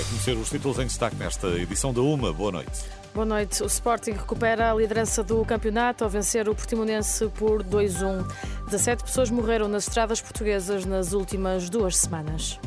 [0.00, 2.32] Vai conhecer os títulos em destaque nesta edição da UMA.
[2.32, 2.84] Boa noite.
[3.12, 3.62] Boa noite.
[3.62, 8.26] O Sporting recupera a liderança do campeonato ao vencer o Portimonense por 2-1.
[8.64, 12.58] 17 pessoas morreram nas estradas portuguesas nas últimas duas semanas.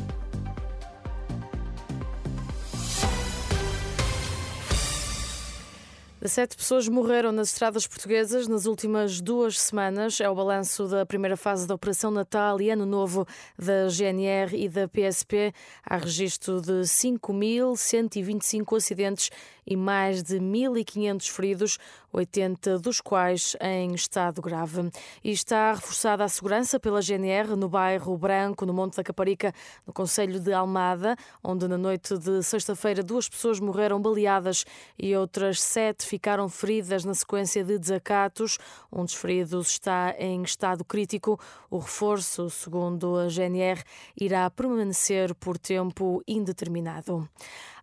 [6.24, 10.22] 17 pessoas morreram nas estradas portuguesas nas últimas duas semanas.
[10.22, 13.26] É o balanço da primeira fase da Operação Natal e Ano Novo
[13.58, 15.52] da GNR e da PSP.
[15.84, 19.30] Há registro de 5.125 acidentes
[19.66, 21.78] e mais de 1.500 feridos,
[22.12, 24.90] 80 dos quais em estado grave.
[25.22, 29.52] E está reforçada a segurança pela GNR no bairro Branco, no Monte da Caparica,
[29.86, 34.64] no Conselho de Almada, onde na noite de sexta-feira duas pessoas morreram baleadas
[34.98, 38.56] e outras sete ficaram feridas na sequência de desacatos.
[38.92, 41.40] Um dos feridos está em estado crítico.
[41.68, 43.82] O reforço, segundo a GNR,
[44.16, 47.28] irá permanecer por tempo indeterminado.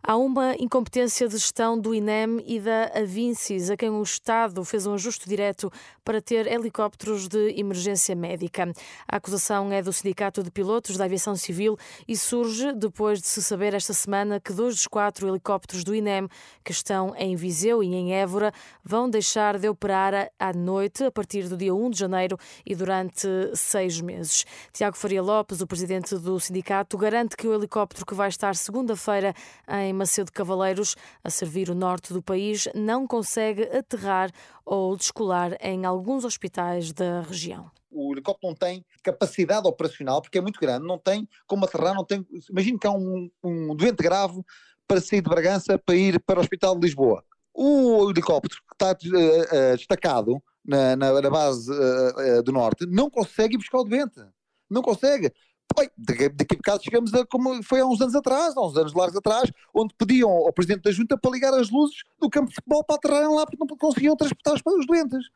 [0.02, 4.86] Há uma incompetência de gestão do INEM e da Avincis, a quem o Estado fez
[4.86, 5.70] um ajuste direto
[6.04, 8.72] para ter helicópteros de emergência médica.
[9.08, 13.42] A acusação é do Sindicato de Pilotos da Aviação Civil e surge depois de se
[13.42, 16.28] saber esta semana que dois dos quatro helicópteros do INEM
[16.64, 18.52] que estão em Viseu e em Évora
[18.84, 23.28] vão deixar de operar à noite a partir do dia 1 de janeiro e durante
[23.54, 24.44] seis meses.
[24.72, 29.34] Tiago Faria Lopes, o presidente do sindicato, garante que o helicóptero que vai estar segunda-feira
[29.68, 34.30] em Macedo Cavaleiros, a servir o norte do país, não consegue aterrar
[34.64, 40.40] ou descolar em alguns hospitais da região o helicóptero não tem capacidade operacional, porque é
[40.40, 42.26] muito grande, não tem como aterrar, não tem.
[42.50, 44.42] Imagino que há um, um doente grave
[44.88, 47.22] para sair de Bragança para ir para o Hospital de Lisboa.
[47.54, 53.10] O helicóptero que está uh, uh, destacado na, na, na base uh, do Norte não
[53.10, 54.20] consegue ir buscar o doente.
[54.70, 55.30] Não consegue.
[55.76, 58.76] Bem, daqui, daqui a bocado chegamos a como foi há uns anos atrás, há uns
[58.76, 62.48] anos largos atrás, onde pediam ao Presidente da Junta para ligar as luzes do campo
[62.48, 65.26] de futebol para aterrarem lá porque não conseguiam transportar os doentes.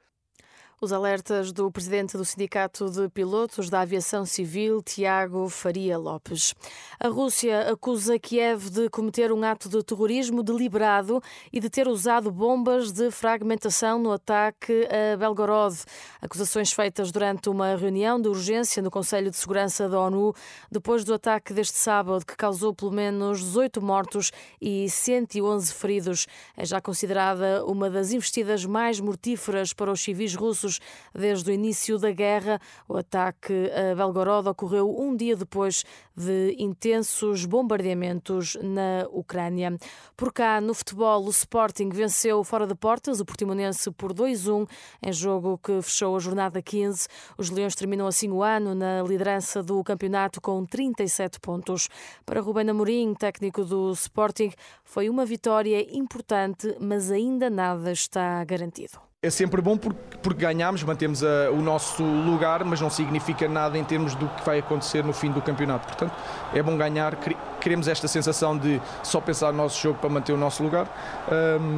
[0.79, 6.55] Os alertas do presidente do Sindicato de Pilotos da Aviação Civil, Tiago Faria Lopes.
[7.01, 12.31] A Rússia acusa Kiev de cometer um ato de terrorismo deliberado e de ter usado
[12.31, 15.75] bombas de fragmentação no ataque a Belgorod.
[16.21, 20.35] Acusações feitas durante uma reunião de urgência no Conselho de Segurança da ONU,
[20.71, 26.27] depois do ataque deste sábado, que causou pelo menos 18 mortos e 111 feridos.
[26.55, 30.66] É já considerada uma das investidas mais mortíferas para os civis russos
[31.15, 32.61] desde o início da guerra.
[32.89, 35.85] O ataque a Belgorod ocorreu um dia depois
[36.17, 39.77] de intensos bombardeamentos na Ucrânia.
[40.17, 44.69] Por cá, no futebol, o Sporting venceu fora de portas o Portimonense por 2-1
[45.03, 47.07] em jogo que fechou a jornada 15.
[47.37, 51.89] Os Leões terminam assim o ano na liderança do campeonato com 37 pontos.
[52.25, 54.53] Para Rubén Amorim, técnico do Sporting,
[54.85, 60.83] foi uma vitória importante, mas ainda nada está garantido é sempre bom porque, porque ganhamos,
[60.83, 65.05] mantemos a, o nosso lugar, mas não significa nada em termos do que vai acontecer
[65.05, 65.87] no fim do campeonato.
[65.87, 66.15] Portanto,
[66.55, 67.17] é bom ganhar,
[67.61, 70.89] queremos esta sensação de só pensar no nosso jogo para manter o nosso lugar.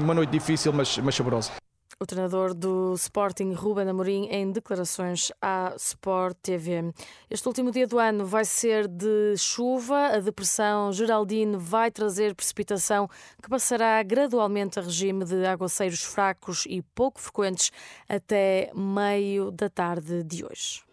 [0.02, 1.67] uma noite difícil, mas, mas saborosa.
[2.00, 6.94] O treinador do Sporting, Ruben Amorim, em declarações à Sport TV.
[7.28, 10.06] Este último dia do ano vai ser de chuva.
[10.14, 13.10] A depressão Geraldine vai trazer precipitação
[13.42, 17.72] que passará gradualmente a regime de aguaceiros fracos e pouco frequentes
[18.08, 20.84] até meio da tarde de hoje.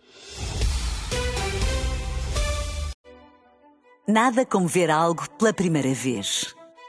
[4.07, 6.55] Nada como ver algo pela primeira vez.